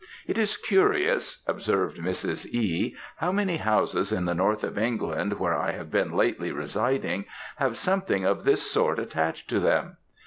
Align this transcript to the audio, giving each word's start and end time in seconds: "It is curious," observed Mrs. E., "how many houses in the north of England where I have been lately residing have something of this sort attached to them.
"It 0.25 0.35
is 0.39 0.57
curious," 0.57 1.43
observed 1.45 1.97
Mrs. 1.97 2.47
E., 2.47 2.95
"how 3.17 3.31
many 3.31 3.57
houses 3.57 4.11
in 4.11 4.25
the 4.25 4.33
north 4.33 4.63
of 4.63 4.75
England 4.75 5.39
where 5.39 5.53
I 5.53 5.73
have 5.73 5.91
been 5.91 6.13
lately 6.13 6.51
residing 6.51 7.25
have 7.57 7.77
something 7.77 8.25
of 8.25 8.43
this 8.43 8.63
sort 8.63 8.97
attached 8.97 9.47
to 9.51 9.59
them. 9.59 9.97